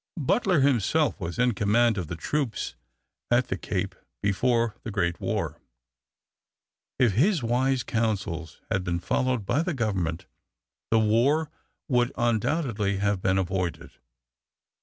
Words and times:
Butler 0.17 0.61
himself 0.61 1.19
was 1.19 1.37
in 1.37 1.53
command 1.53 1.95
of 1.95 2.07
the 2.07 2.15
troops 2.15 2.73
at 3.29 3.49
the 3.49 3.55
Cape 3.55 3.93
before 4.23 4.75
the 4.81 4.89
great 4.89 5.21
war. 5.21 5.61
If 6.97 7.11
his 7.13 7.43
wise 7.43 7.83
counsels 7.83 8.61
had 8.71 8.83
been 8.83 8.97
followed 8.97 9.45
by 9.45 9.61
the 9.61 9.75
Government, 9.75 10.25
the 10.89 10.97
war 10.97 11.51
would 11.87 12.11
undoubtedly 12.17 12.97
have 12.97 13.21
been 13.21 13.37
avoided. 13.37 13.91